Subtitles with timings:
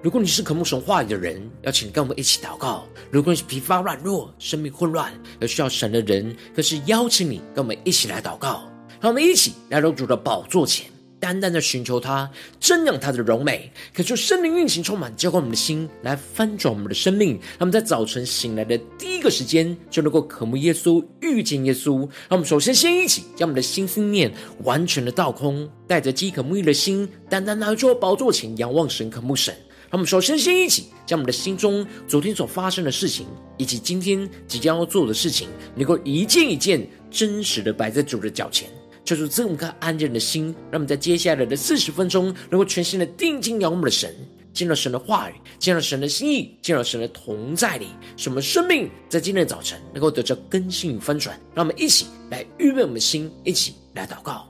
[0.00, 8.62] 如果你是渴慕神话语的人，邀请跟我们一起祷告；如果你是疲乏软弱、生命混乱而需要神的人，更是邀请你跟我们一起来祷告。
[9.00, 10.86] 让我们一起来到主的宝座前，
[11.18, 12.30] 单单的寻求他，
[12.60, 17.30] 瞻仰他的荣美，可就圣灵运行充满，浇灌我们的心，来翻转我们的生命。
[17.32, 21.98] 让我们在早晨醒来的第一个时间，就能够渴慕耶稣、遇见耶稣。
[22.28, 29.52] 让我们首先先一起将我们的心思念完全的倒空，带着饥渴沐浴的心，单单来到宝座前仰望神、渴慕神。
[29.90, 38.68] 让我们首先先一起将我们的心中昨天所发生的事情，以及今天即将要做的事情，能够一件一件真实的摆在主的脚前，
[39.02, 40.54] 就是这么个安静的心。
[40.70, 44.14] 让我们在接下来的四十分钟，能够全心的定睛仰望我们的神，
[44.52, 47.86] 见到神的话语，见到神的心意，见到神的同在里，
[48.18, 51.34] 使我们生命在今天的早晨能够得着更新与翻转。
[51.54, 54.46] 让我们一起来预备我们的心，一起来祷告。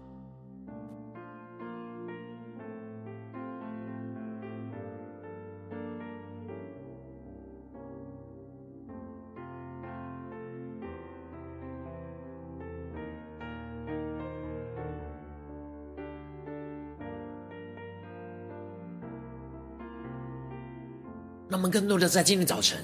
[21.59, 22.79] 我们更多的在今天早晨，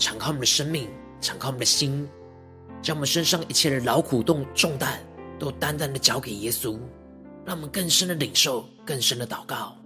[0.00, 2.08] 敞开我们的生命，敞开我们的心，
[2.82, 4.98] 将我们身上一切的劳苦重重担，
[5.38, 6.76] 都单单的交给耶稣，
[7.44, 9.76] 让我们更深的领受，更深的祷告。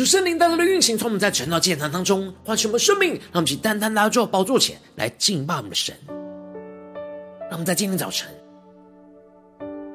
[0.00, 5.94] 主圣灵大大的运行，从我们在晨祷祭坛当中唤醒我们生命，让我们去单单来到宝座前来敬拜我们的神。
[6.08, 8.26] 让我们在今天早晨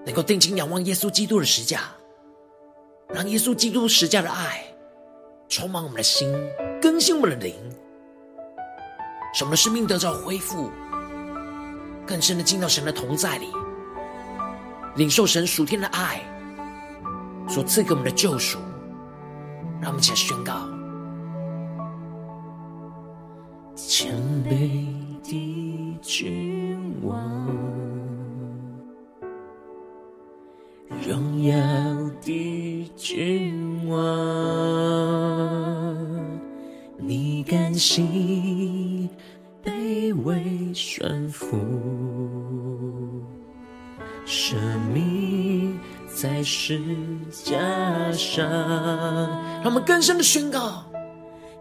[0.05, 1.89] 能够定睛仰望耶稣基督的十架，
[3.09, 4.63] 让耶稣基督十架的爱
[5.49, 6.31] 充满我们的心，
[6.79, 7.55] 更新我们的灵，
[9.33, 10.69] 使我们的生命得到恢复，
[12.05, 13.47] 更深的进到神的同在里，
[14.97, 16.21] 领受神属天的爱
[17.49, 18.59] 所赐给我们的救赎。
[19.85, 20.67] 让我们一起来宣告：
[23.75, 24.87] 谦卑
[25.21, 27.47] 的君王，
[31.07, 31.55] 荣耀
[32.19, 33.95] 的君王，
[36.97, 39.07] 你甘心
[39.63, 41.55] 卑微顺服，
[44.25, 44.55] 舍
[44.91, 45.34] 命。
[46.25, 46.81] 在十
[47.29, 47.55] 架
[48.11, 48.49] 上，
[49.61, 50.83] 让我们更深的宣告：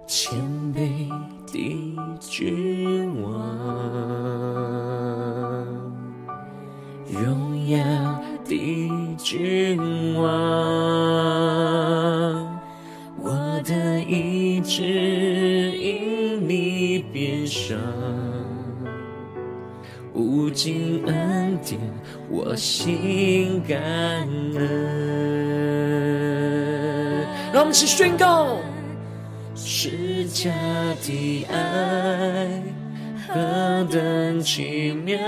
[0.06, 0.40] 谦
[0.74, 1.06] 卑
[1.52, 3.30] 的君王，
[7.12, 7.76] 荣耀
[8.46, 10.24] 的君王，
[13.22, 17.78] 我的意志因你变伤。
[20.14, 21.78] 无尽恩典，
[22.30, 24.60] 我心感恩。
[27.52, 28.58] 让我们一起宣告：
[29.54, 30.50] 十架
[31.02, 32.62] 的爱
[33.28, 35.18] 何等奇妙，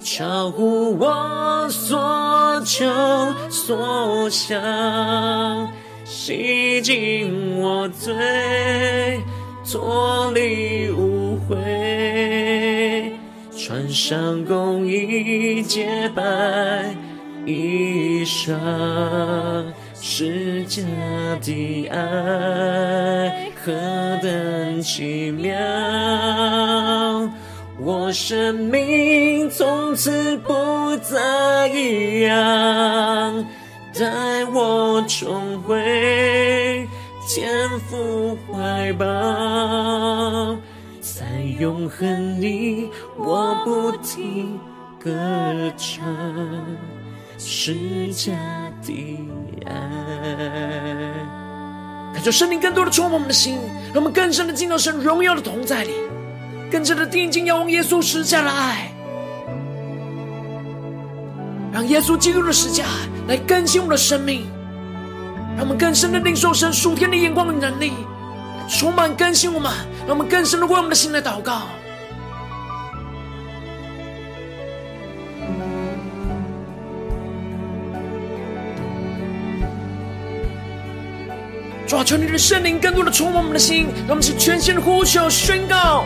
[0.00, 2.84] 超乎我所求
[3.48, 4.60] 所想，
[6.04, 8.12] 洗净我罪，
[9.64, 11.54] 脱离污秽，
[13.70, 16.92] 穿上公义洁白
[17.46, 18.52] 衣裳，
[19.94, 20.82] 世界
[21.40, 23.70] 的爱何
[24.20, 25.54] 等奇妙，
[27.78, 33.46] 我生命从此不再一样，
[33.96, 36.88] 带我重回。
[37.28, 37.48] 天
[37.88, 39.06] 父怀抱，
[41.60, 44.58] 永恒里，我不停
[44.98, 45.12] 歌
[45.76, 46.02] 唱
[47.36, 48.32] 十架
[48.82, 49.18] 的
[49.66, 49.72] 爱。
[52.14, 53.58] 感受圣灵更多的充满我们的心，
[53.92, 55.92] 让我们更深的进到神荣耀的同在里，
[56.72, 58.90] 更深的定睛仰望耶稣十架的爱，
[61.70, 62.86] 让耶稣基督的十架
[63.28, 64.46] 来更新我们的生命。
[65.56, 67.92] 让我们更深的领受神属天的眼光与能力，
[68.70, 69.70] 充满更新我们。
[70.06, 71.62] 让我们更深的为我们的心来祷告。
[81.86, 86.04] 主啊，求你的圣灵更多的充满我们的心，让我们是全新的呼求宣告。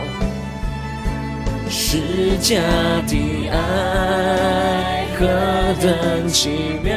[1.69, 2.55] 十架
[3.07, 5.25] 的爱何
[5.79, 6.95] 等奇妙，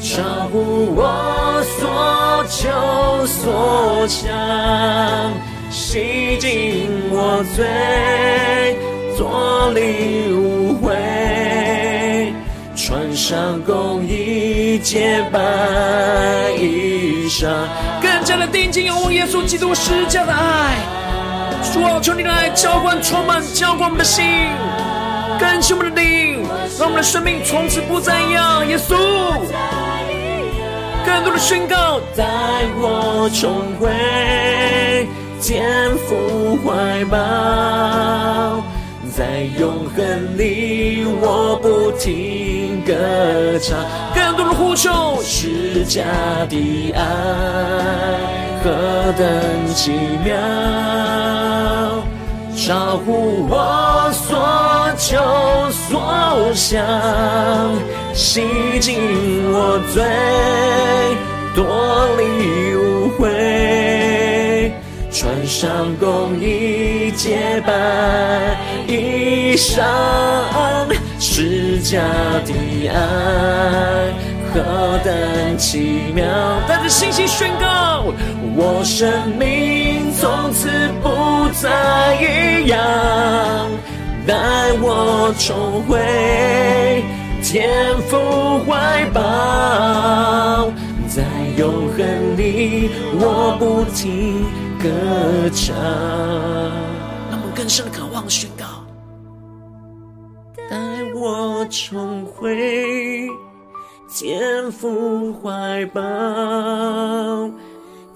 [0.00, 2.68] 超乎我所求
[3.26, 4.28] 所想，
[5.70, 8.76] 洗净我罪，
[9.16, 12.32] 做你无悔，
[12.74, 15.38] 穿上公义洁白
[16.58, 17.48] 衣裳，
[18.00, 20.76] 更加的定睛仰望耶稣基督施加的爱。
[21.72, 24.24] 主啊，求你来浇灌、充满、浇灌我们的心，
[25.38, 26.42] 更新我们的灵，
[26.78, 28.66] 让我们的生命从此不再一样。
[28.68, 28.94] 耶稣，
[31.04, 32.24] 更多的宣告，带
[32.76, 33.88] 我重回
[35.40, 37.16] 天父怀抱，
[39.16, 43.78] 在永恒里我不停歌唱。
[44.14, 46.02] 更多的呼求，十架
[46.48, 47.02] 的爱。
[48.60, 48.70] 何
[49.16, 49.24] 等
[49.72, 49.92] 奇
[50.24, 50.34] 妙，
[52.68, 54.36] 超乎我所
[54.98, 55.16] 求
[55.70, 56.84] 所想，
[58.12, 58.42] 洗
[58.78, 59.00] 净
[59.50, 60.04] 我罪，
[61.54, 61.64] 脱
[62.18, 64.70] 离污秽，
[65.10, 67.72] 穿上公义洁白
[68.86, 69.82] 衣裳，
[71.18, 72.02] 十架
[72.44, 72.52] 的
[72.90, 74.12] 爱。
[74.52, 76.24] 何等奇妙！
[76.66, 78.04] 带着信心宣告，
[78.56, 80.68] 我生命从此
[81.02, 82.78] 不再一样。
[84.26, 84.34] 带
[84.80, 87.02] 我重回
[87.42, 87.68] 天
[88.08, 90.70] 父怀抱，
[91.08, 91.22] 在
[91.56, 94.44] 永恒里我不停
[94.82, 94.88] 歌
[95.54, 95.74] 唱。
[97.30, 98.64] 让我们更深的渴望宣告，
[100.68, 100.76] 带
[101.14, 103.07] 我重回。
[104.20, 106.00] 天父怀抱，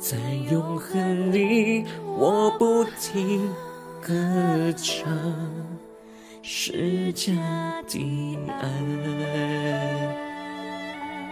[0.00, 0.18] 在
[0.50, 1.84] 永恒里，
[2.18, 3.48] 我不停
[4.00, 4.12] 歌
[4.76, 5.08] 唱，
[6.42, 7.32] 十架
[7.86, 8.68] 的爱。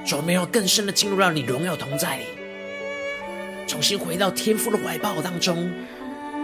[0.06, 2.24] 主，我们要更深的进入到你荣耀同在里，
[3.66, 5.68] 重新回到天父的怀抱当中，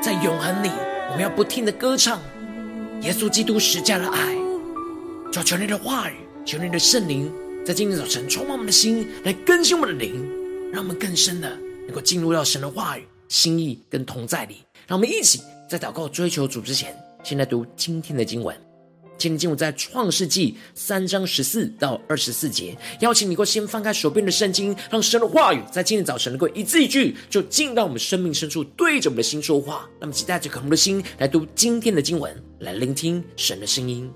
[0.02, 0.70] 在永恒里，
[1.11, 2.20] 我们要不停的歌唱
[3.02, 4.34] 耶稣基督十架的爱。
[5.32, 6.14] 求求你的话语，
[6.44, 7.32] 求你的圣灵。
[7.67, 10.25] 在今天早晨，充满我们的心，来更新我们的灵，
[10.73, 11.51] 让我们更深的
[11.85, 14.59] 能够进入到神的话语、心意跟同在里。
[14.87, 18.57] 让我们一起在祷告追求主之前，先来读今天的经文。
[19.19, 22.79] 今天经文在创世纪三章十四到二十四节。
[23.01, 29.91] 邀请你能够先翻开手边的圣经，让神的话语在今天早晨能够一字一句，就进到我们生命深处，对着我们的心说话。
[30.01, 34.09] 那么，期待着渴慕的心来读今天的经文，来聆听神的声音。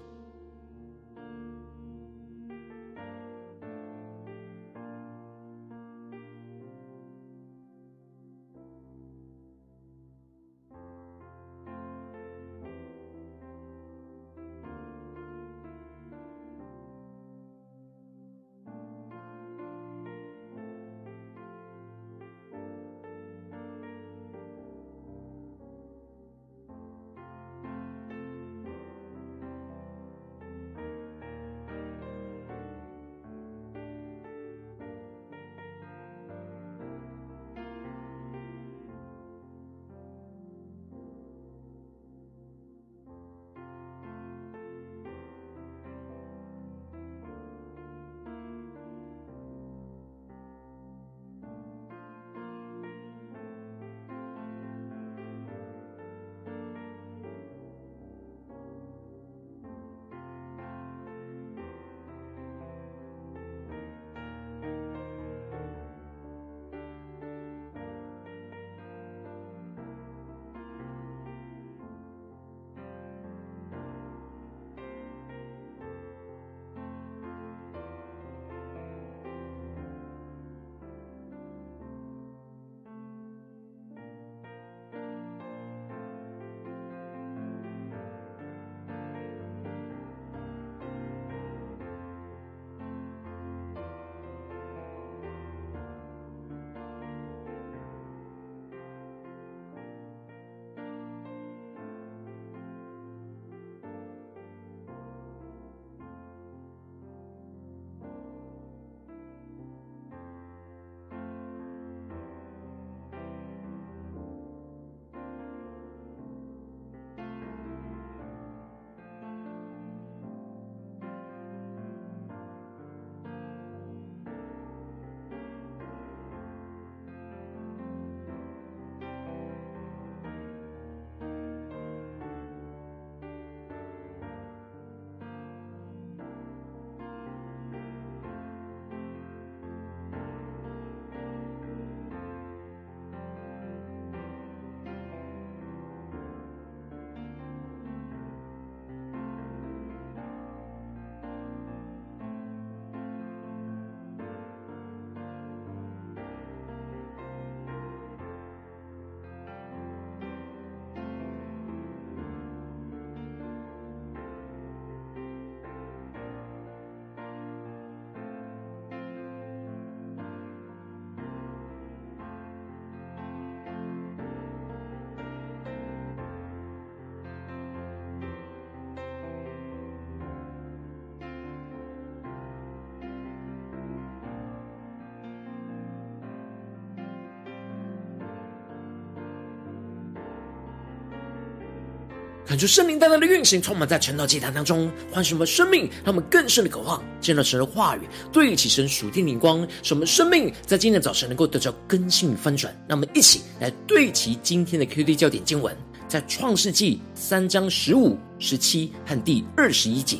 [192.51, 198.01] 感受圣灵大大的运行，充满在晨祷祭坛当中，唤醒我们生命，让我们更深的渴望见到神的话语，
[198.33, 202.77] 对齐神属天灵光，使我们生命在今天早晨能够得到更新与翻转。
[202.89, 205.73] 让我们一起来对齐今天的 QD 焦点经文，
[206.09, 210.17] 在创世纪三章十五、十七和第二十一节。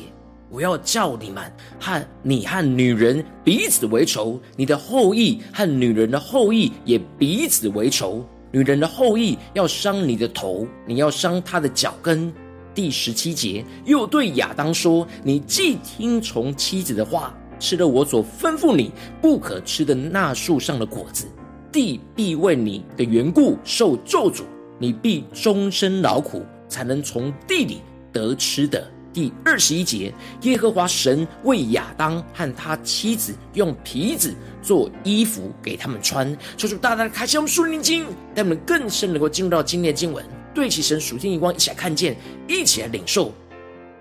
[0.49, 1.43] 我要叫你们
[1.81, 8.25] 和你和女人彼此为仇，你的后裔和女人的后裔也彼此为仇。
[8.51, 12.31] 女人的后裔要伤你的头，你要伤她的脚跟。
[12.73, 18.91] 第十七节又对亚当说：“你既听从妻子的话，吃了我所吩咐你
[19.21, 21.25] 不可吃的那树上的果子，
[21.71, 24.43] 地必为你的缘故受咒诅，
[24.79, 27.81] 你必终身劳苦，才能从地里
[28.13, 30.13] 得吃的。”第二十一节，
[30.43, 36.35] 耶和华神为亚当和他妻子用皮子做衣服给他们穿。
[36.55, 42.15] 求主大大的开启我们属灵经，让我们更深能够进入到今天的经文，对齐神属天眼光，一起来看见，
[42.47, 43.33] 一起来领受。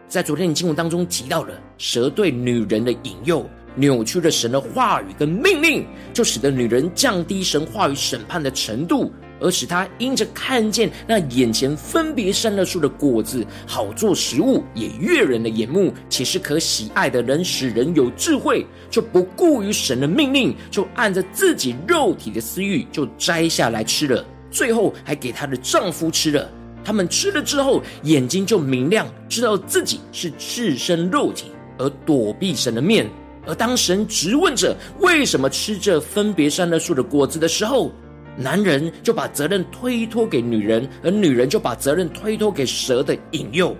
[0.08, 9.12] 在昨天的经文当中提到了蛇对女人的引诱，扭曲了神的话语跟命令，就使得女人降低神话语审判的程度。
[9.40, 24.24] 而使他因着看见那眼前分别善恶树的果子好做食物，也悦人的眼目，且是可喜爱的人，使人有智慧，就不顾于神的命令，就按着自己肉体的私欲，就摘下来吃了。
[24.50, 26.50] 最后还给她的丈夫吃了。
[26.82, 33.06] 他们吃了之后，眼睛就明亮，知道自己是赤身肉体，而躲避神的面。
[33.46, 37.90] 而当神质问着为什么吃这分别善恶树的果子的时候，
[38.36, 43.76] 男人就把责任推脱给女人，而女人就把责任推脱给蛇的引诱。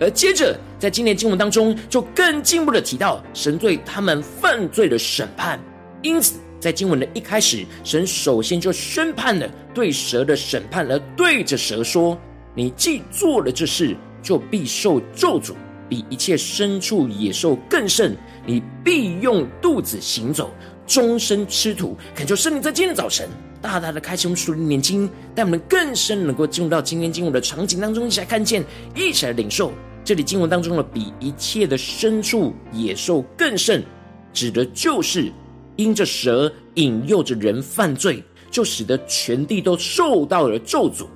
[0.00, 5.60] 而接着，在今天经文当中，就更进一步的提到神对他们犯罪的审判。
[6.02, 12.18] 因此，在经文的一开始，神首先就宣判了对蛇的审判，而对着蛇说
[12.56, 15.52] ：“你既做了这事，就必受咒诅，
[15.86, 18.16] 比一切牲畜野兽更甚。
[18.46, 20.50] 你必用肚子行走，
[20.86, 23.28] 终身吃土。”恳求圣灵在今天早晨。
[23.62, 28.64] 大大的开启我们属灵眼睛，带我们更深能够进入到今天经文的场景当中，一起来看见，
[28.94, 29.72] 一起来领受
[30.04, 33.84] 这里经文当中的比一切的牲畜野兽更甚，
[34.32, 35.30] 指的就是
[35.76, 41.06] 因着蛇引诱着人犯罪，就使得全地都受到了咒诅。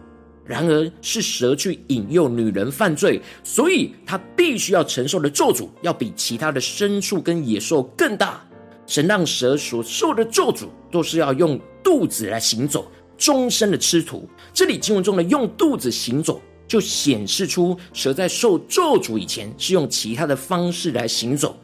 [0.47, 8.45] 然而是蛇去引诱女人犯罪，所以他必须要承受的咒诅要比其他的牲畜跟野兽更大。
[8.87, 14.29] 神让蛇所受的咒诅都是要用肚子来行走，终身的吃土。
[14.53, 21.57] 这里经文中的用肚子行走，就显示出蛇在受咒诅以前是用其他的方式来行走，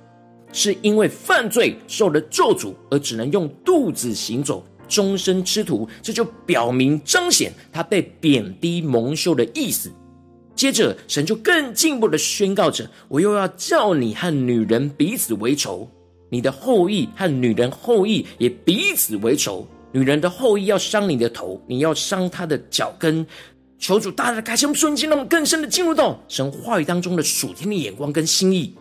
[0.52, 5.88] 是因为犯罪受了咒诅而只能用肚子行走，终身吃土。
[6.02, 9.90] 这就表明彰显他被贬低蒙羞的意思。
[10.56, 15.88] 接着，神就更进一步的宣告着：“我又要叫你和女人彼此为仇。”
[16.30, 23.26] 你的后裔和女人后裔也彼此为仇，女人的后裔要伤你的头，你要伤她的脚跟。
[23.78, 28.74] 求主大大开启我们瞬间，让我们更深的进入到神话语当中的属天的眼光跟心意。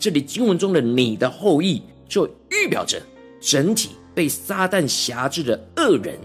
[0.00, 3.00] 这里经文中的你的后裔，就预表着
[3.40, 6.16] 整体被撒旦辖制的恶人；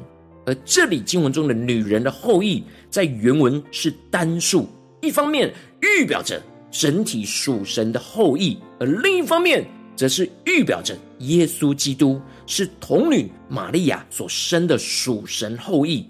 [0.48, 4.68] 而这里经文中的女人的后裔，在原文是单数，
[5.02, 9.64] 一方面预表着整体属神的后裔，而另一方面。
[9.98, 16.06] 则是预表着耶稣基督是童女玛利亚所生的属神后裔。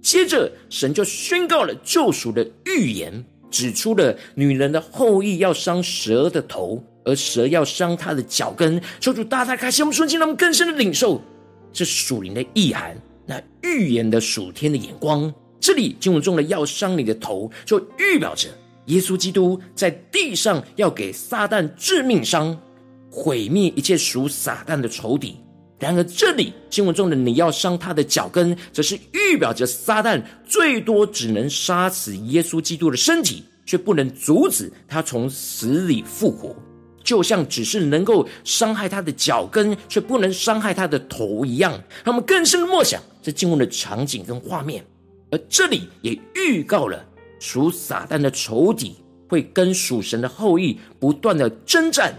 [0.00, 8.80] 接着，神就宣告了救赎的预言，指出了女人的后裔要伤蛇的头，而蛇要伤她的脚跟。
[9.00, 11.20] 求主大大开心我们瞬间，让我们更深的领受
[11.72, 15.32] 这属灵的意涵，那预言的属天的眼光。
[15.60, 18.48] 这里经文中的要伤你的头，就预表着
[18.86, 22.56] 耶稣基督在地上要给撒旦致命伤。
[23.18, 25.34] 毁灭一切属撒旦的仇敌。
[25.78, 36.54] 然而，这里经文中的你要伤他的脚跟，则是预表着撒旦最多只能杀死耶稣基督的身体，却不能阻止他从死里复活。
[37.02, 41.72] 就像只是能够伤害他的脚跟，却不能伤害他的头一样。
[42.04, 44.84] 让我们更深的默想这经文的场景跟画面。
[45.30, 47.02] 而这里也预告了
[47.40, 48.94] 属撒旦的仇敌
[49.28, 52.14] 会跟属神的后裔不断的征战。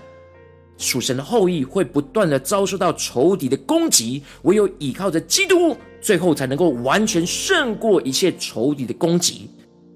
[0.77, 9.49] 属神的后裔会不断的遭受到仇敌的攻击，唯有依靠着基督，最后才能够完全胜过一切仇敌的攻击。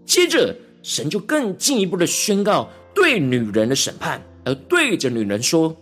[0.06, 5.76] 接着，神就更进一步的宣告对女人的审判，而对着女人说：“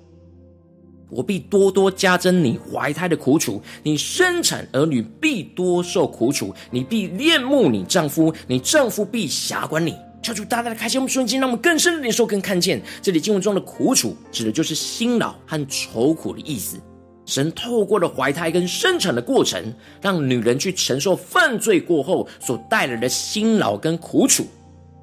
[1.09, 16.77] 我必多多加增你怀胎的苦楚，你生产儿女必多受苦楚，你必恋慕你丈夫，你丈夫必辖管你。”敲出大大的开心，我们瞬间让我们更深的领受、更看见这里经文中的苦楚，指的就是辛劳和愁苦的意思。
[17.25, 24.45] 神透过了怀胎跟生产的过程，让女人去承受犯罪过后所带来的辛劳跟苦楚，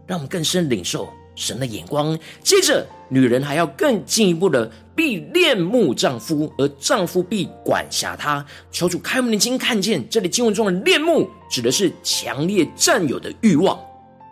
[0.07, 2.19] 让我们更深领受神的眼光。
[2.43, 8.45] 接着，女人还要更进一步的必恋慕丈夫，而丈夫必管辖她。
[8.73, 13.79] 求主开我们的睛，看见这里经文中的恋慕，指的是强烈占有的欲望。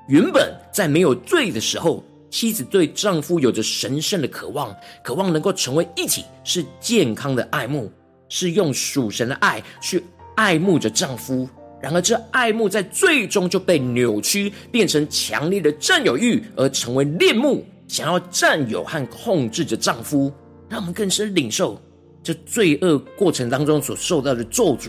[0.08, 2.04] 原本在没有罪的时候。
[2.30, 7.88] 妻子对丈夫有着神圣的渴望，渴望能够成为一体，是健康的爱慕，
[8.28, 10.02] 是用属神的爱去
[10.34, 11.48] 爱慕着丈夫。
[11.80, 20.32] 然而，这爱慕在最终就被扭曲，变成强烈的占有欲，而成为恋慕，想要占有和控制着丈夫，
[20.68, 21.80] 让我们更深领受
[22.20, 24.88] 这罪恶过程当中所受到的咒诅。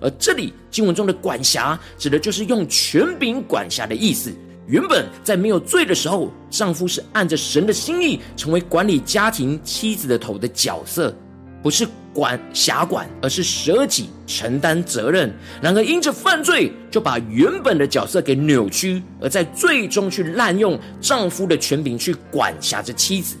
[0.00, 4.32] 而这里经文中的管辖，指的就是用权柄管辖的意思。
[4.66, 11.14] 原本在没有罪的时候，丈夫是按着神的心意成为管理家庭妻子的头的角色，
[11.62, 15.30] 不是管辖管，而是舍己承担责任。
[15.60, 23.36] 然而因着犯罪，就把原本的角色给扭曲，而在最终去滥用丈夫的权柄去管辖着妻子。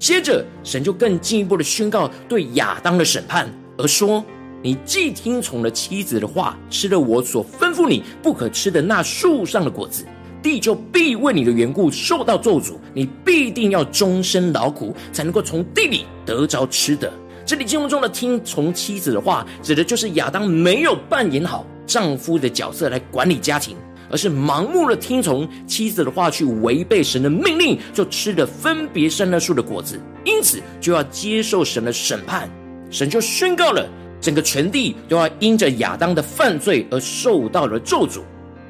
[0.00, 4.24] 接着，神就更进一步的宣告对亚当的审判，而说
[4.60, 10.04] ：“你既听从了妻子的话，吃了我所吩咐你不可吃的那树上的果子。”
[10.42, 17.12] 地就必为你的缘故受到咒诅，你必定要终身劳苦，才能够从地里得着吃的。
[17.44, 23.76] 这里经文中的听从妻子的话，指的就是亚当没有扮演好丈夫的角色来管理家庭，
[24.10, 32.48] 而是盲目的听从妻子的话，去违背神的命令，就吃了分别善恶树的果子，因此就要接受神的审判。
[32.90, 33.88] 神就宣告了，
[34.20, 38.20] 整个全地都要因着亚当的犯罪而受到了咒诅。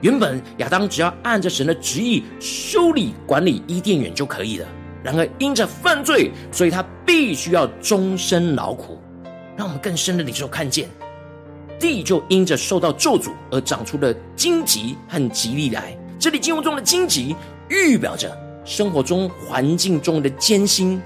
[0.00, 4.66] 原本亚当只要按着神的旨意修理管理伊甸园就可以了，
[5.02, 9.00] 然而因着犯罪，所以他必须要终身劳苦。
[9.56, 10.88] 让我们更深的领受看见，
[11.80, 15.98] 地就因着受到咒诅而长出了荆棘和蒺藜来。
[16.16, 17.34] 这里经文中的荆棘
[17.68, 21.02] 预表着生活中环境中的艰辛，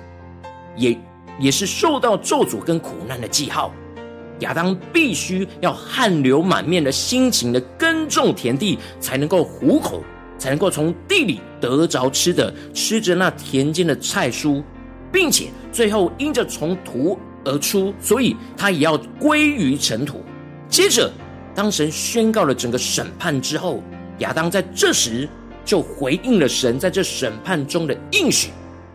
[0.76, 0.98] 也
[1.38, 3.72] 也是受到咒诅跟苦难的记号。
[4.42, 10.04] 亚当必须要汗流满面的辛勤的耕种田地，才能够糊口，
[10.38, 14.62] 才能够从地里得着吃的，吃着那田间的菜蔬，
[15.10, 20.22] 并且最后因着从土而出，所以他也要归于尘土。
[20.68, 21.10] 接着，
[21.54, 23.82] 当神宣告了整个审判之后，
[24.18, 25.28] 亚当在这时
[25.64, 28.50] 就回应了神在这审判中的应许，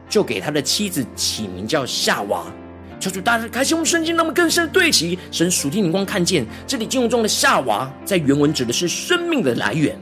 [0.09, 2.45] 就给他的妻子起名叫夏娃。
[2.99, 9.97] 求主大大开启我们圣经，让我们更深的对齐神属天灵光，看见这里经文中的夏娃，在原文指的是生命的来源。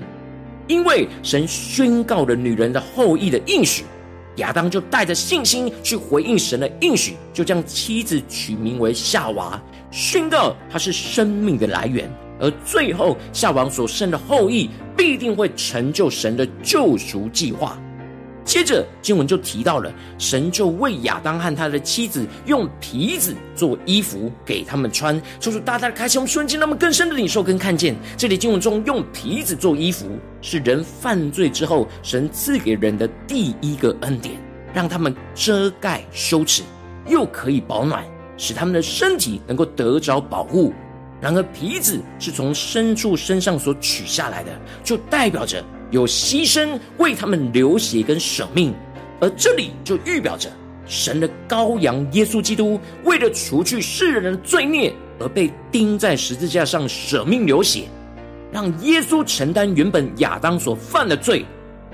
[0.68, 3.84] 因为神宣告了女人的后裔的应许，
[4.38, 12.10] 亚当就带着信心去回应神的应许，就将妻子取名为夏娃，宣告她是生命的来源。
[12.40, 17.78] 而最后，夏娃所生的后裔必定会成就神的救赎计划。
[18.46, 27.96] 接着经文就提到了，神就为亚当和他的妻子用皮子做衣服给他们穿，说出大大的开启，我们瞬间那么更深的领受跟看见。
[28.16, 30.06] 这里经文中用皮子做衣服，
[30.42, 34.36] 是人犯罪之后神赐给人的第一个恩典，
[34.74, 36.62] 让他们遮盖羞耻，
[37.08, 38.06] 又可以保暖，
[38.38, 40.72] 使他们的身体能够得着保护。
[41.20, 44.52] 然而皮子是从牲畜身上所取下来的，
[44.84, 45.64] 就代表着。
[45.92, 48.74] 有牺牲为他们流血跟舍命，
[49.20, 50.50] 而这里就预表着
[50.86, 57.88] 神的羔羊耶稣基督，为了除去世人的罪孽而被钉在十字架上舍命流血，
[58.52, 61.46] 让耶稣承担原本亚当所犯的罪，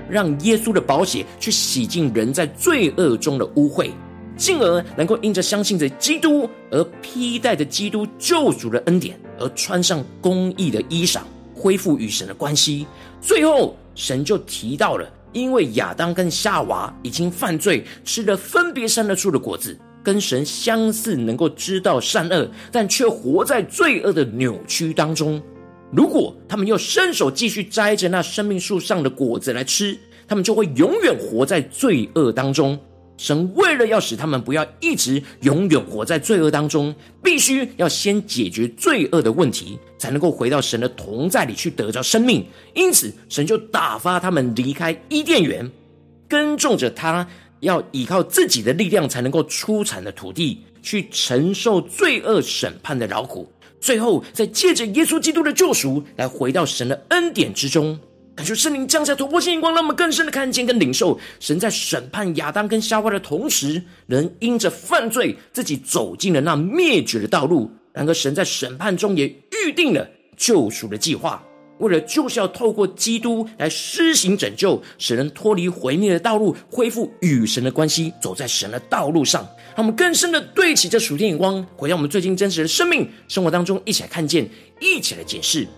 [0.08, 3.90] 让耶稣的宝血去洗净人在罪恶中的污秽，
[4.36, 11.20] 进而能够因着相信着基督而披戴着基督救赎的恩典，而穿上公义的衣裳，
[11.54, 12.86] 恢复与神的关系，
[13.20, 13.76] 最后。
[13.94, 25.40] 神就提到了，因为亚当跟夏娃已经犯罪，吃了分别善恶树的果子，跟神相似，能够知道善恶，但却活在罪恶的扭曲当中。
[25.92, 32.78] 如果他们又伸手继续摘着那生命树上的果子来吃，他们就会永远活在罪恶当中。
[33.16, 42.44] 神为了要使他们不要一直永远活在罪恶当中，必须要先解决罪恶的问题，才能够回到神的同在里去得着生命。
[42.74, 45.70] 因此，神就打发他们离开伊甸园，
[46.28, 47.28] 耕种着他
[47.60, 53.52] 要依靠自己的力量才能够出产的土地，去承受罪恶审判的劳苦。
[53.80, 57.98] 最后，再借着耶稣基督的救赎，来回到神的恩典之中。
[58.34, 67.70] 感谢圣灵降下突破性眼光，让我们更深的看见跟领受神在审判亚当跟夏娃的同时，人因着犯罪自己走进了那灭绝的道路。
[67.92, 71.44] 然而，神在审判中也预定了救赎的计划，
[71.78, 79.42] 为了就是要透过基督来施行拯救，使人脱离毁灭的道路，恢复与神的关系，走在神的道路上。
[79.76, 84.48] 让我们更深的对齐这属天眼光，回到我们最近真实的生命生活当中，一起来看见，
[84.80, 85.68] 一起来解释。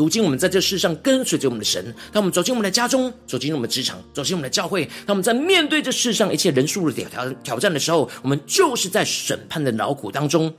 [0.00, 10.50] 如今我们在这世上跟随着我们的神，当我们走进我们的家中，走进我们的职场，走进我们的教会，当我们在面对这世上一切人数的挑挑战的时候，我们就是在审判的劳苦当中。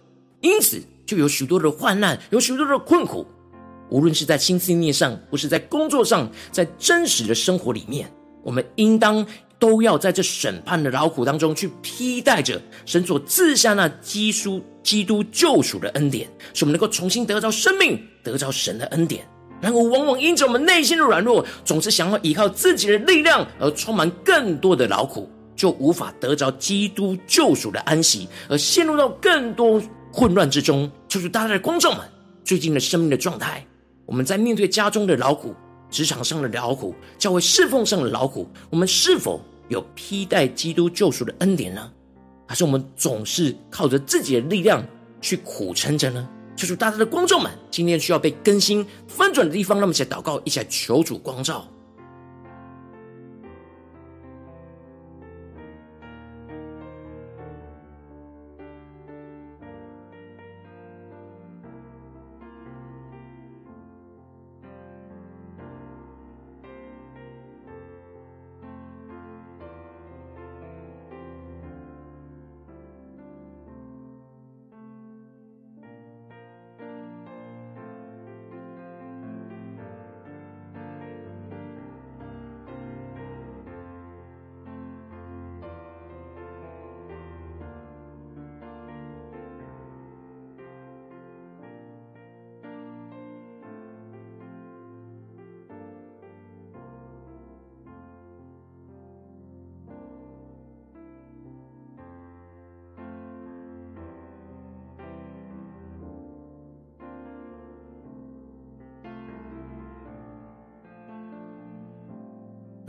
[0.41, 3.25] 因此，就有许多的患难，有许多的困苦。
[3.89, 8.07] 无论是在心思念上，或是在工作上，在真实的生活里面，
[8.43, 9.25] 我们应当
[9.61, 19.23] 都要在这审判的劳苦当中，去披戴着神所赐下那基督基督救赎的恩典，使我们能够重新得着生命，得着神的恩典。
[19.61, 29.79] 然而，往往因着我们内心的软弱，总是想要依靠自己的力量，而充满更多的劳苦，就无法得着基督救赎的安息，而陷入到更多
[30.11, 31.99] 混乱之中，求主大家的光照们
[32.43, 33.63] 最近的生命的状态。
[34.07, 35.53] 我们在面对家中的劳苦、
[35.91, 39.39] 职场上的劳苦、教会侍奉上的劳苦，我们是否
[39.71, 41.89] 有披戴基督救赎的恩典呢？
[42.45, 44.85] 还是我们总是靠着自己的力量
[45.21, 46.27] 去苦撑着呢？
[46.57, 51.65] 求主大大的光照们，今天需要被更新翻转的地方，让我们一起祷告，一起来求主光照。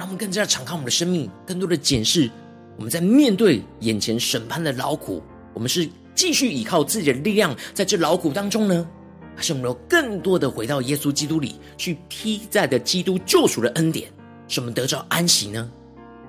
[0.03, 2.29] 他们更加敞开我们的生命，更多的检视
[2.77, 5.23] 我们在面对眼前审判的劳苦，
[5.55, 8.89] 我们是继续依靠自己的力量在这劳苦当中呢，
[9.37, 14.11] 还是我们有更多的回到耶稣基督里去披在的基督救赎的恩典，
[14.49, 15.71] 使我们得着安息呢？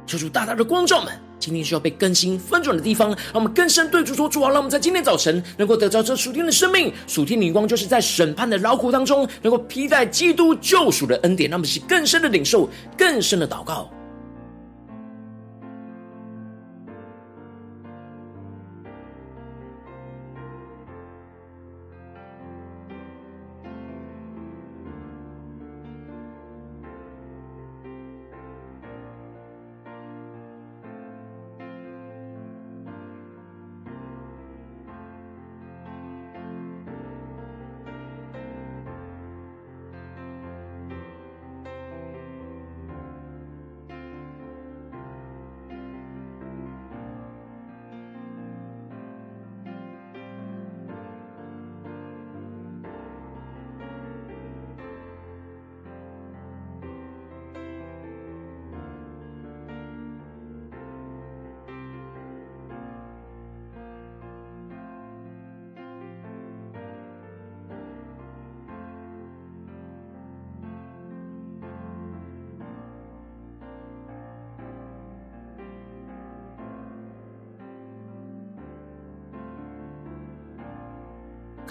[0.05, 13.89] 求主大大的光照们，今天需要被更新翻转的地方，让我们更深对主说：主啊，让我们在今天早晨能够得着这属天的生命，属天的光，就是在审判的劳苦当中，能够披戴基督救赎的恩典，让我们是更深的领受，更深的祷告。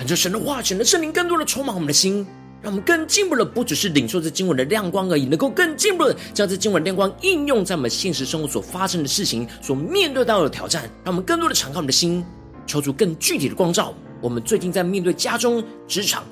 [0.02, 2.26] 感谢神的话，神的圣灵更多的充满我们的心，
[2.60, 12.24] 让我们更进步的，不只是领受这经文的亮光而已，能够更进步的将这经文亮光应用在我们现实生活所发生的事情、所面对到的挑战，让我们更多的敞开我们的心，
[12.66, 13.94] 求主更具体的光照。
[14.20, 16.24] 我们最近在面对家中、职场、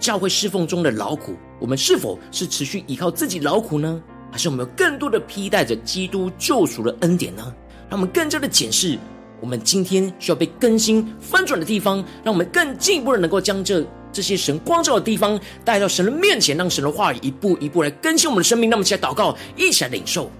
[0.00, 4.02] 教会侍奉中的劳苦，我们是否是持续依靠自己劳苦呢？
[4.32, 7.54] 还是我们有更多的披戴着基督救赎的恩典呢？
[7.88, 8.98] 让我们更加的检视。
[9.42, 18.70] 我们今天需要被更新翻转的地方，让我们更进一步的能够将这这些神光照的地方带到神的面前，让神的话语一步一步来更新我们的生命。
[18.70, 20.30] 让我们起来祷告，一起来领受，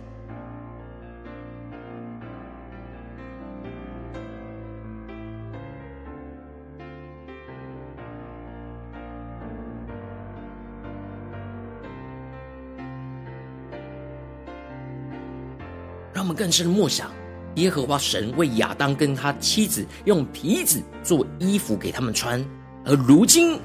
[16.13, 17.11] 让我们更深的默想。
[17.57, 22.43] 耶和华神为亚当跟他妻子用皮子做衣服给他们穿，
[22.85, 23.59] 而如今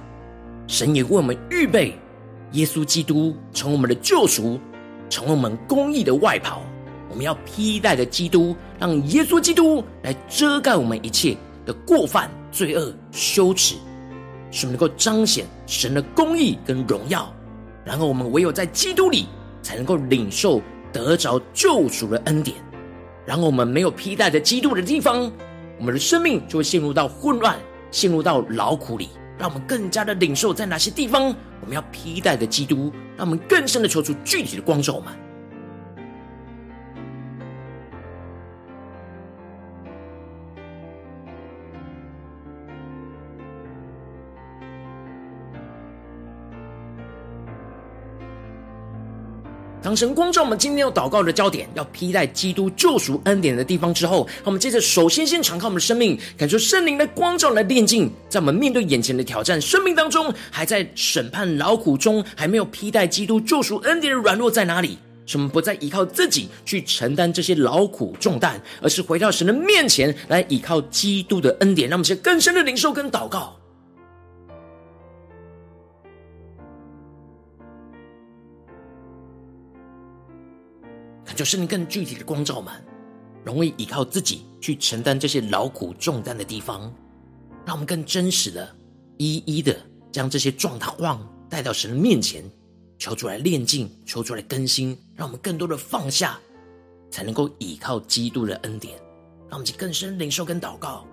[0.68, 1.98] 神也为我们预备
[2.52, 4.60] 耶稣基督成为我们的救赎，
[5.10, 6.62] 成为我们公义的外袍。
[7.10, 13.76] 我们要披戴着基督，让耶稣基督来遮盖我们一切的过犯、罪恶、羞耻，
[14.52, 17.34] 使我们能够彰显神的公义跟荣耀。
[17.86, 19.28] 然后我们唯有在基督里，
[19.62, 22.58] 才能够领受得着救赎的恩典。
[23.28, 25.30] 然后我们没有披戴着基督的地方，
[25.78, 27.60] 我们的生命就会陷入到混乱，
[27.92, 29.10] 陷入到劳苦里。
[29.38, 31.28] 让我们更加的领受在哪些地方，
[31.62, 35.14] 我们要披戴的基督，让我们更深的求出具体的光照我们。
[49.88, 64.98] 当神光照我们今天要祷告的焦点，要披戴基督救赎恩典的地方之后，我们接着首先先敞开我们的生命，感受圣灵的光照来炼净，在我们面对眼前的挑战，生命当中还在审判劳苦中，还没有披戴基督救赎恩典的软弱在哪里？
[65.36, 73.57] 我们不再依靠自己去承担这些劳苦重担，而是回到神的面前来依靠基督的恩典，让我们先更深的灵受跟祷告。
[81.38, 82.74] 就是你更具体的光照们，
[83.46, 86.92] 容易依靠自己去承担这些劳苦重担的地方，
[87.64, 88.76] 让我们更真实的、
[89.18, 89.80] 一一的
[90.12, 92.44] 将这些状态况带到神的面前，
[92.98, 96.40] 求主来炼净，求主来更新，让我们更多的放下，
[97.12, 98.98] 才能够依靠基督的恩典，
[99.48, 101.06] 让我们去更深领受跟祷告。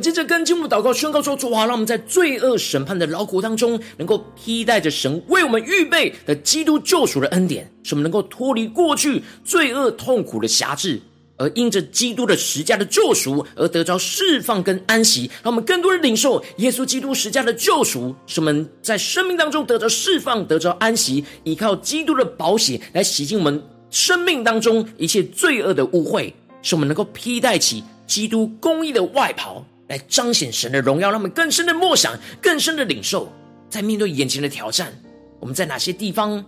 [0.00, 11.00] 接着跟进入祷告宣告说：“主啊，让我们在罪恶审判的劳苦当中，能够披戴着神为我们预备的基督救赎的恩典，使我们能够脱离过去罪恶痛苦的辖制，
[11.36, 15.30] 而因着基督的十架的救赎而得着释放跟安息。
[15.42, 26.32] 让我们更多人领受耶稣基督十架的救赎，使我们在生命当中得着释放，得着安息，依靠基督的宝血来洗净我们生命当中一切罪恶的污秽，
[26.62, 33.30] 使我们能够披戴起基督公义的外袍。”来彰显神的荣耀，让我们更深的默想，更深的领受。
[33.68, 34.96] 在面对眼前的挑战，
[35.40, 36.44] 我们在哪些地方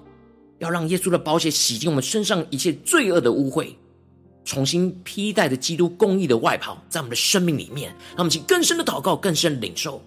[0.58, 3.74] 要让耶稣的宝血洗净我们身上一切罪恶的污秽，
[4.44, 10.00] 重新披戴着基督公义的外袍，在我们的生命里面，让我们请更深的祷告，更深的领受。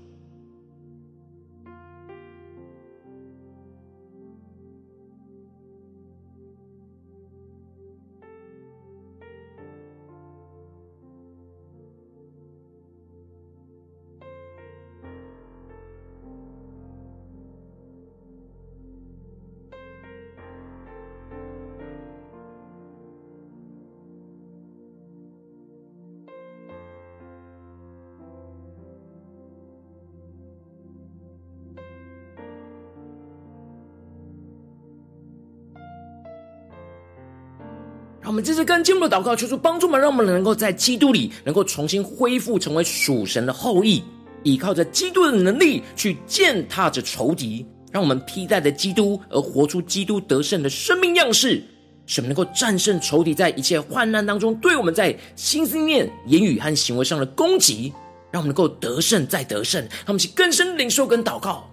[38.46, 44.04] 这次更进步的祷告，求主帮助我们，让我们能够在基督里，能够重新恢复成为属神的后裔，
[44.44, 51.64] 依靠着基督的能力去践踏着仇敌，让我们披戴着基督而活出基督得胜的生命样式，
[52.06, 57.92] 使我们能够战胜仇敌在一切患难当中对我们在心思念、言语和行为上的攻击，
[58.30, 61.68] 让我们能够得胜再得胜，让我们去更深领受跟祷告，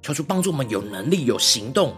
[0.00, 1.92] 求主帮助我们有能力有行动。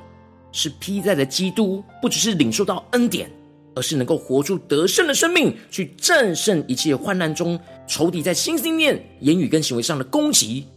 [0.54, 3.28] 是披在的基督，不只是领受到恩典，
[3.74, 10.68] 而是能够活出得胜的生命，去战胜一切患难中仇敌在心、心念、言语跟行为上的攻击。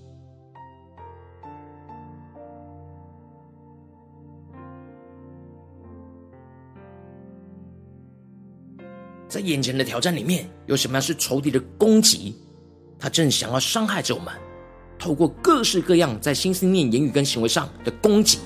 [9.29, 12.35] 在眼前的挑战里面，有什么样是仇敌的攻击？
[12.97, 14.33] 他正想要伤害着我们，
[14.97, 18.39] 透过各式各样在心、心念、言语跟行为上的攻击。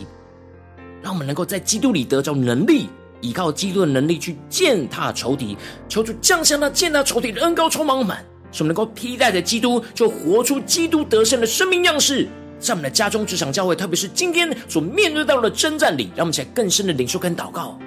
[1.02, 2.90] 让我们能够在基督里得着能力，
[3.22, 5.58] 依靠基督的能力去践踏仇敌，
[5.90, 8.16] 求主降下那践踏仇敌的恩高充满我们，
[8.52, 12.28] 使我们能够披戴着基督，就活出基督得胜的生命样式，
[12.60, 17.80] 在我们的家中、职场、教会，特别是今天所面对到的征战里，让我们起来更深的领受跟祷告。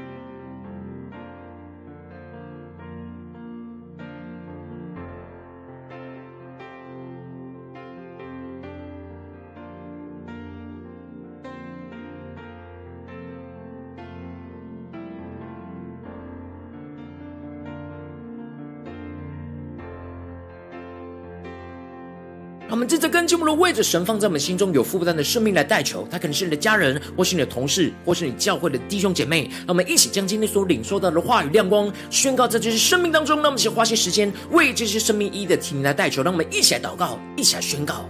[22.84, 29.48] 们正在跟进我们的位置神放在我们心中有负担的生命来代求，他可能是你的家人，或是你的同事，或是你教会的弟兄姐妹。
[29.60, 33.36] 让我们一起将今天所领受到的话语亮光宣告在这些生命当中。
[33.36, 36.22] 让我们一起花些时间为这些生命一一的提名来代求。
[36.22, 38.04] 让我们一起来祷告，一起来宣告。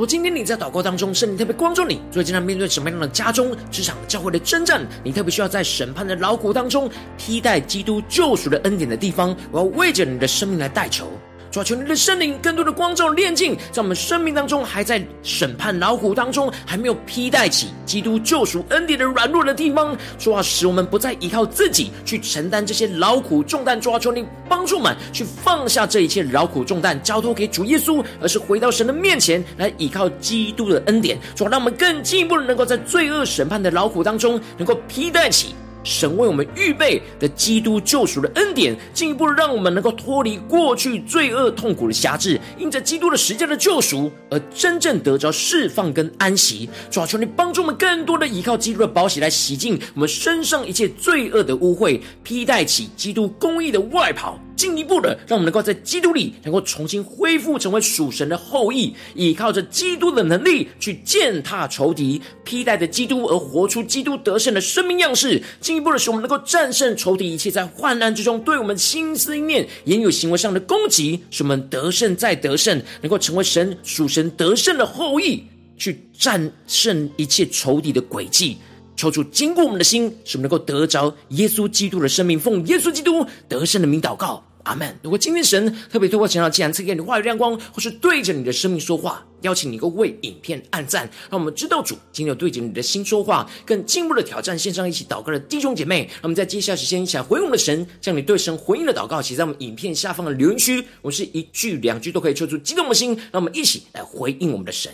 [0.00, 11.06] 果今天你在祷告当中，圣灵特别光照你，最近在面对什么样的家中、职场、教会的征战，你特别需要在审判的劳苦当中替代基督救赎的恩典的地方，我要为着你的生命来代求。
[11.50, 19.96] 主啊，求你的圣灵更多的光照炼净，在我们生命当中还在审判劳苦当中，还没有披戴起基督救赎恩典的软弱的地方。
[20.16, 23.80] 主啊，使我们不再依靠自己去承担这些劳苦重担。
[23.80, 31.18] 主啊，求你帮助们去放下这一切劳苦重担，交托给主耶稣，而是回到神的面前来依靠基督的恩典。
[31.34, 35.54] 主啊，让我们更进一步的能够在罪恶审判的劳苦当中，能够披戴起。
[35.82, 46.68] 神为我们预备的基督救赎的恩典，进一步让我们能够脱离过去罪恶痛苦的辖制，因着基督的十架的救赎而真正得着释放跟安息。
[46.90, 54.38] 主啊，求你帮助我们更多的依靠基督的宝血来洗净我们身上一切罪恶的污秽，披戴起基督公义的外袍。
[54.60, 65.42] 进一步的，让我们能够在基督里能够重新恢复成为属神的后裔，依靠着基督的能力去践踏仇敌，披戴着基督而活出基督得胜的生命样式。
[65.62, 75.42] 进一步的使我们能够战胜仇敌一切在患难之中对我们心思意念、言语行为上的攻击，使我们得胜再得胜，能够成为神属神得胜的后裔，
[75.78, 78.58] 去战胜一切仇敌的诡计。
[78.94, 84.44] 求主坚固我们的心，使我们能够得着耶稣基督的生命，奉耶稣基督得胜的名祷告。
[84.64, 84.98] 阿门。
[85.02, 96.08] 如果今天神特别透过神道，既然赐给你话语亮光，或是对着你的生命说话，邀请你够为影片按赞，让我们知道主今天有对着你的心说话，更进一步的挑战线上一起祷告的弟兄姐妹。
[96.14, 100.84] 让我们在接下来时间一起来回应我们的神，将你对神回应的祷告写在我们影片下方的留言区。
[101.02, 104.90] 我是一句两句都可以抽出激动的心，让我们一起来回应我们的神。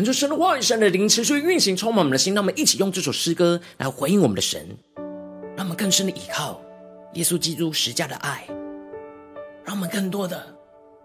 [0.00, 2.32] 恳求神的话语、神的灵持续运行，充满我们的心。
[2.32, 4.66] 让我们一起用这首诗歌来回应我们的神，
[5.54, 6.58] 让我们更深的依靠
[7.12, 8.46] 耶稣基督十架的爱，
[9.62, 10.56] 让我们更多的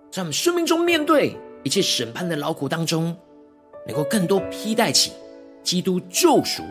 [0.10, 3.14] 在我们生命中面对一切审判的劳苦当中，
[3.86, 5.12] 能够更多披戴起
[5.62, 6.64] 基督救赎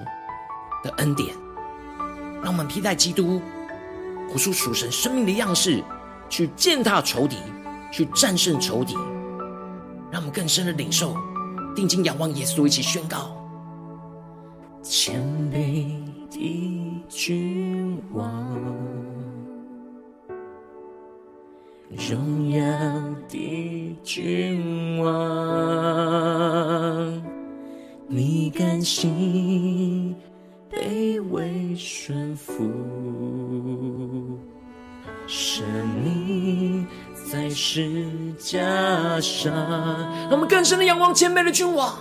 [0.83, 1.29] 的恩典，
[2.43, 3.39] 让我们披戴基督，
[4.31, 5.85] 活出属神生命的样式，
[6.31, 7.37] 去践踏仇敌，
[7.93, 8.95] 去战胜仇敌，
[10.11, 11.15] 让我们更深的领受。
[11.75, 13.37] 定睛仰望耶稣，一起宣告：
[14.83, 15.21] 谦
[15.53, 15.85] 卑
[16.31, 18.31] 的君王，
[22.09, 22.63] 荣耀
[23.29, 25.13] 的君王，
[28.07, 30.15] 你甘心
[30.71, 32.71] 卑微顺服，
[35.27, 35.65] 生
[36.03, 36.87] 命
[37.31, 39.53] 在十架上，
[40.25, 41.95] 让我们更深的仰望谦卑的君王，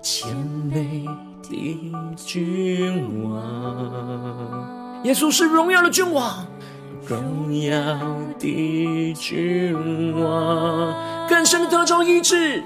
[0.00, 0.28] 谦
[0.70, 1.06] 卑
[1.42, 6.46] 的君王，耶稣是荣耀的君王，
[7.06, 7.72] 荣耀
[8.38, 12.62] 的君王，更深的得着医治，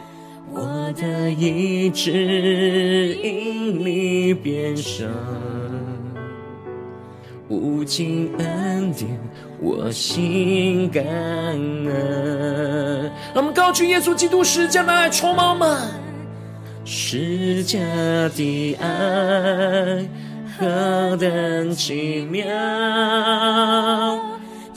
[0.50, 2.12] 我的医治
[3.22, 5.10] 因你变生。
[7.48, 9.20] 无尽恩典，
[9.60, 13.12] 我心感恩。
[13.34, 15.76] 让我们高举耶稣基督十架的爱，充满我们。
[16.84, 17.78] 十架
[18.34, 20.06] 的爱
[20.58, 22.46] 何等奇妙，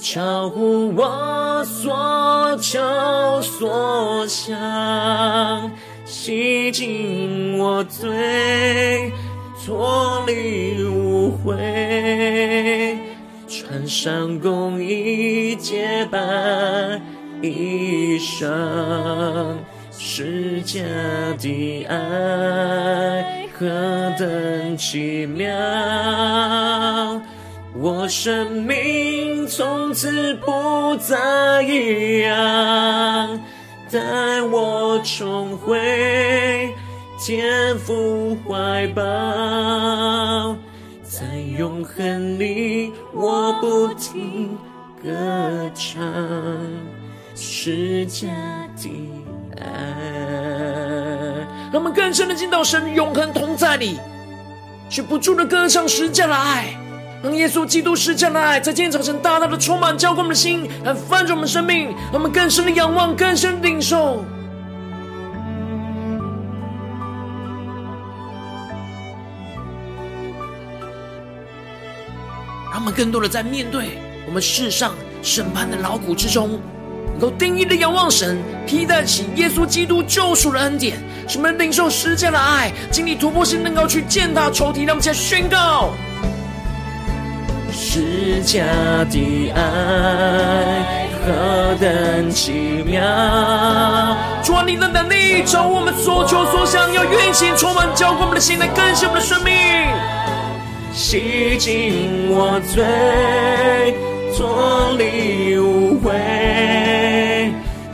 [0.02, 2.80] 超乎我所求
[3.42, 5.70] 所想，
[6.06, 9.12] 洗净我罪。
[9.66, 12.98] 脱离污秽，
[13.70, 16.20] 穿上公义洁白
[17.40, 18.48] 衣裳，
[19.92, 20.80] 十架
[21.38, 23.68] 的爱何
[24.18, 25.46] 等奇妙！
[27.76, 33.40] 我生命从此不再一样，
[33.92, 36.74] 带我重回。
[37.20, 40.58] 天父怀抱，
[41.04, 41.24] 在
[41.60, 44.58] 永恒里，我不停
[45.04, 45.10] 歌
[45.74, 46.00] 唱，
[47.36, 48.28] 十架
[48.78, 48.90] 的
[49.58, 49.66] 爱。
[51.72, 54.00] 让我们更深的进到神永恒同在里，
[54.90, 56.78] 去不住的歌唱十架的爱，
[57.24, 61.88] 让耶稣基督十架的爱在今天早晨大大的充满浇灌我们的心，来翻转我们生命。
[62.12, 64.24] 让我们更深的仰望，更深的领受。
[72.80, 76.62] 让我们更多的在面对我们世上审判的劳苦之中，
[77.12, 84.84] 能够定义的仰望神，披戴起耶稣基督救赎的恩典，使我们领受世界的爱，经历突破性，能够去践踏仇敌。
[84.84, 85.90] 让我们再宣告：
[87.70, 88.64] 十架
[89.10, 93.02] 的爱何等奇妙！
[94.42, 99.54] 主啊，你的能力，照我们所求所想，要运行充满浇灌我们的心，来更新我们的生命。
[101.02, 102.84] 洗净我罪，
[104.36, 106.12] 脱离污秽，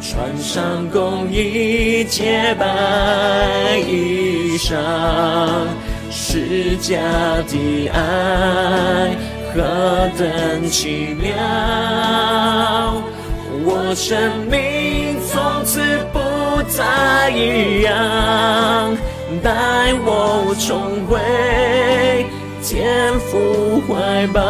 [0.02, 4.76] 穿上公义洁白衣裳，
[6.10, 6.98] 十架
[7.48, 9.16] 的爱
[9.54, 11.38] 何等奇妙！
[13.64, 14.18] 我生
[14.50, 15.80] 命从此
[16.12, 16.20] 不
[16.64, 18.98] 再一样，
[19.44, 22.26] 带我重回。
[22.68, 24.42] 天父怀抱，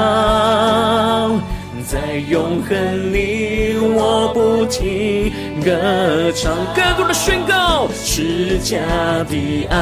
[1.85, 6.55] 在永恒里，我不停歌唱。
[6.73, 8.77] 更多的宣告，十架
[9.25, 9.75] 的爱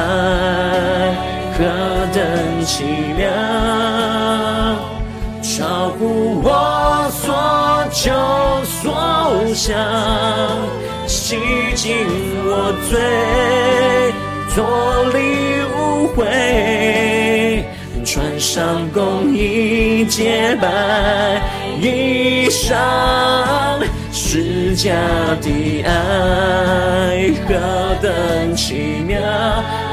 [1.56, 1.64] 何
[2.12, 2.82] 等奇
[3.16, 3.30] 妙，
[5.40, 7.32] 超乎我所
[7.92, 8.10] 求
[8.64, 8.92] 所
[9.54, 9.78] 想，
[11.06, 11.38] 洗
[11.76, 11.96] 净
[12.46, 12.98] 我罪，
[14.52, 15.18] 脱离
[15.78, 17.23] 污秽。
[18.14, 21.42] 穿上公义洁白
[21.80, 22.76] 衣裳，
[24.12, 24.92] 十架
[25.42, 29.18] 的爱何等奇妙！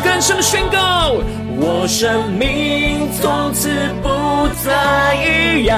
[0.04, 1.16] 更深的宣告，
[1.58, 3.70] 我生命从此
[4.04, 4.10] 不
[4.64, 5.76] 再一样，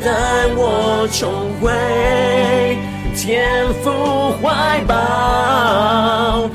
[0.00, 0.12] 带
[0.54, 2.78] 我重回
[3.16, 6.48] 天父怀抱，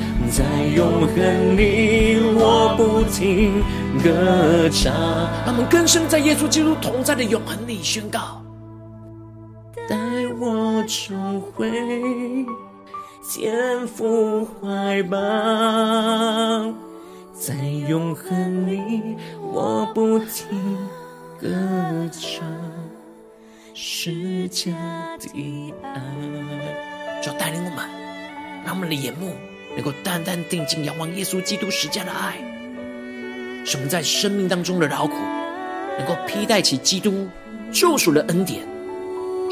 [0.80, 3.62] 永恒里，我不停。
[4.02, 4.94] 歌唱，
[5.46, 8.42] 他们更深在耶稣基督同在的永恒里宣告，
[9.90, 9.98] 带
[10.40, 11.70] 我重回
[13.30, 15.18] 天父怀抱，
[17.34, 17.56] 在
[17.90, 20.48] 永恒里我不停
[21.42, 21.50] 歌
[22.10, 22.48] 唱，
[23.74, 24.72] 世界
[25.20, 26.02] 的爱，
[27.22, 27.86] 就带领我们，
[28.64, 29.34] 让我们的眼目
[29.76, 32.38] 能够淡淡定睛仰望耶稣基督十架的爱。
[33.66, 35.16] 使我们在生命当中的劳苦，
[35.98, 37.28] 能够披戴起基督
[37.72, 38.62] 救赎的恩典；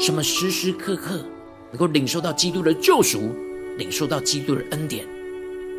[0.00, 1.24] 什么时时刻刻
[1.70, 3.34] 能够领受到基督的救赎，
[3.76, 5.06] 领受到基督的恩典，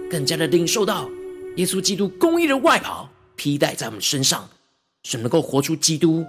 [0.09, 1.09] 更加的领受到
[1.57, 4.47] 耶稣基督公义的外袍披戴在我们身上，
[5.03, 6.23] 使能够活出基督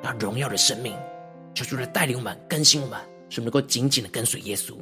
[0.00, 0.94] 那荣耀的生命。
[1.54, 2.98] 求主来带领我们、更新我们，
[3.28, 4.74] 使能够紧紧的跟随耶稣。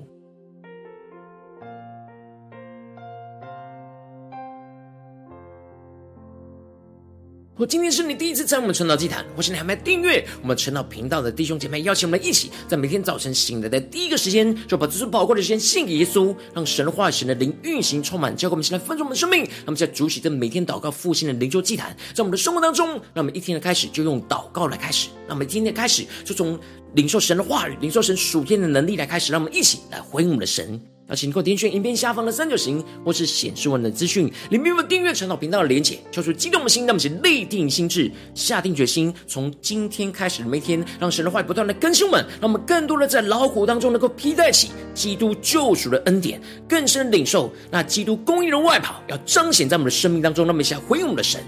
[7.58, 19.48] 我今天是你第一次在我们晨祷祭坛，或是你还没订阅我们晨祷频道的弟兄姐妹，邀请我们一起在每天早晨醒来的第一个时间，就把这最宝贵的时间献给耶稣，让神的话语、神的灵运行充满，教给我们现在丰盛我们的生命。
[19.64, 26.60] 那么在主起这每天祷告复兴的灵修祭坛，在我们的生活当中，让我们一天的开始就用祷告来开始，让我们今天的开始就从
[26.92, 30.78] 领受神的话语、领受神属天的能力来开始，让我们一起来回应我们的神。
[31.08, 51.40] 邀请你给我点选影片下方的三角形，或是显示文的资讯，里面有订阅陈老频道的连结，敲出激动的心，让我们一起立定心智，下定决心，从今天开始的每天，让神的话不断的更新我们，让我们更多的在劳苦当中能够披戴起基督救赎的恩典，更深领受那基督公义的外袍，要彰显在我们的生命当中，让我们一起来回应我们的神。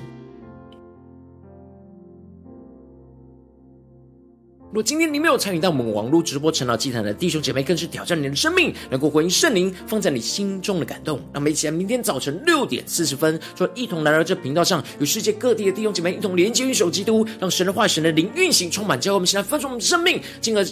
[4.71, 11.19] 如果今天你没有参与到我们网络直播成老祭坛的弟兄姐妹，更是挑战你的生命，能够回应圣灵放在你心中的感动。
[11.33, 20.67] 那我们一起来，明天早晨六点四十分，就一同来到这频道上，与世界各地的弟兄姐妹一同连接、运手基督，让神的话、神的灵运行充满，教我们现在分出我们的生命，进而。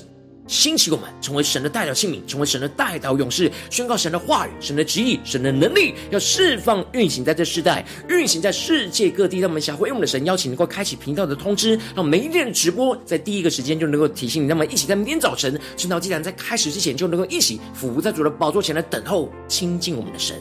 [0.46, 9.38] 兴起我们，成为神的代表，性命，成为神的代表勇士，宣告神的话语、神的旨意、神的能力，要释放运行在这世代，运行在世界各地。
[9.38, 14.46] 让我们想回应我们的神，邀请能够开启频道的通知，让每一天的直播在第一个时间就能够提醒你。
[14.46, 20.36] 那么一起在明天早晨晨祷祭坛在开始之前，就能够一起伏在主的宝座前来等候亲近我们的神。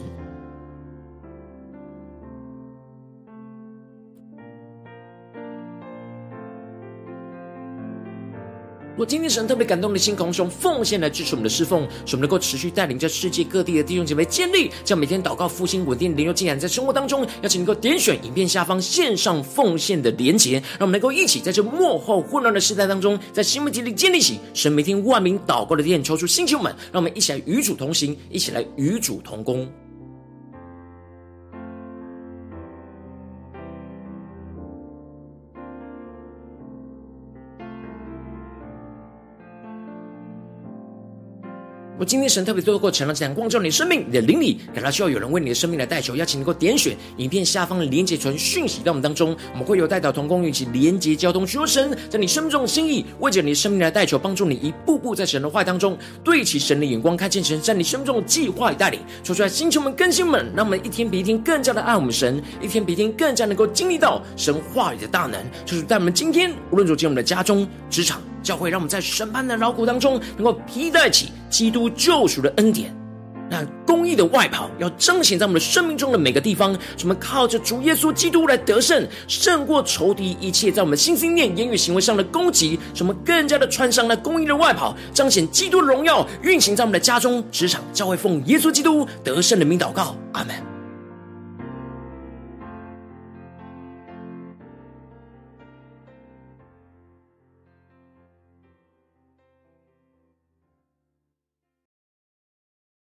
[8.96, 17.26] 若今天神特别感动的心，空用奉献来支持我们的侍奉，使我们能够持续带领着世界各地的弟兄姐妹建立，将每天祷告复兴稳定灵肉进展在生活当中。
[17.42, 29.68] 邀请能够点选影片下方线上奉献的连结，让我们能够一起在这幕后混乱的时代当中，在新媒体里建立起神每天万名祷告的殿，抽出星球们，让我们一起来与主同行，一起来与主同工。
[42.06, 68.22] 今天神特别透过晨祷祭坛光照你的生命，你的灵里感到需要有人为你的生命来代求，邀请能够点选影片下方的连结传讯息到我们当中，我们会有代祷同工一起连结交通，求神在你生命中的心意，为着你的生命来代求，帮助你一步步在神的话当中对齐神的眼光，看见神在你生命中的计划与带领，说出来星球们更新们，让我们一天比一天更加的爱我们神，一天比一天更加能够经历到神话语的大能，就是在我们今天无论走进我们的家中、职场。
[68.46, 72.96] 教会让我们在审判的劳苦当中，能够披戴起基督救赎的恩典，
[73.50, 76.78] 那公义的外袍要彰显在我们的生命中的每个地方。
[77.02, 82.78] 我们靠着主耶稣基督来得胜，胜过仇敌一切在我们心心念、言语、行为上的攻击。
[82.94, 87.82] 使我们更加的穿上那公义的外袍，彰显基督的荣耀，运行在我们的家中、职场。
[87.92, 90.75] 教会奉耶稣基督得胜的名祷告，阿门。